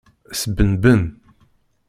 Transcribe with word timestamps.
Sbenben. 0.41 1.01